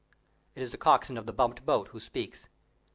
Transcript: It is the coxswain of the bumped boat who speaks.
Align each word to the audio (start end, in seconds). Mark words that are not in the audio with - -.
It 0.55 0.63
is 0.63 0.71
the 0.71 0.79
coxswain 0.79 1.15
of 1.15 1.27
the 1.27 1.31
bumped 1.31 1.63
boat 1.63 1.89
who 1.89 1.99
speaks. 1.99 2.49